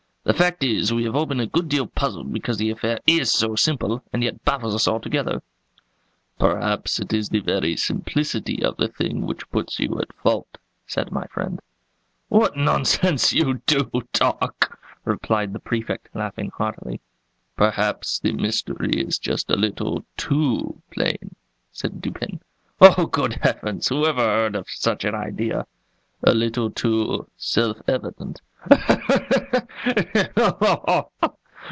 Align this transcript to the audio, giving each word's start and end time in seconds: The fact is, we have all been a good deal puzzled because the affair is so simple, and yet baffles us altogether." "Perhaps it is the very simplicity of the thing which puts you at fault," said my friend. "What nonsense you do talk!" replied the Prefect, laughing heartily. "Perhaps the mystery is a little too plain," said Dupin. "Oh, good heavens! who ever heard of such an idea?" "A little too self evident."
The 0.23 0.35
fact 0.37 0.63
is, 0.63 0.93
we 0.93 1.03
have 1.05 1.15
all 1.15 1.25
been 1.25 1.39
a 1.39 1.47
good 1.47 1.67
deal 1.67 1.87
puzzled 1.87 2.31
because 2.31 2.59
the 2.59 2.69
affair 2.69 2.99
is 3.07 3.33
so 3.33 3.55
simple, 3.55 4.03
and 4.13 4.23
yet 4.23 4.45
baffles 4.45 4.75
us 4.75 4.87
altogether." 4.87 5.41
"Perhaps 6.37 6.99
it 6.99 7.11
is 7.11 7.29
the 7.29 7.39
very 7.39 7.75
simplicity 7.75 8.63
of 8.63 8.77
the 8.77 8.87
thing 8.87 9.25
which 9.25 9.49
puts 9.49 9.79
you 9.79 9.99
at 9.99 10.13
fault," 10.13 10.59
said 10.85 11.11
my 11.11 11.25
friend. 11.25 11.59
"What 12.29 12.55
nonsense 12.55 13.33
you 13.33 13.61
do 13.65 13.89
talk!" 14.13 14.79
replied 15.05 15.53
the 15.53 15.59
Prefect, 15.59 16.09
laughing 16.13 16.51
heartily. 16.55 17.01
"Perhaps 17.57 18.19
the 18.19 18.31
mystery 18.31 18.91
is 18.91 19.19
a 19.49 19.55
little 19.55 20.05
too 20.17 20.81
plain," 20.91 21.35
said 21.71 21.99
Dupin. 21.99 22.41
"Oh, 22.79 23.07
good 23.07 23.39
heavens! 23.41 23.87
who 23.87 24.05
ever 24.05 24.23
heard 24.23 24.55
of 24.55 24.69
such 24.69 25.03
an 25.03 25.15
idea?" 25.15 25.65
"A 26.23 26.35
little 26.35 26.69
too 26.69 27.27
self 27.37 27.81
evident." 27.89 28.39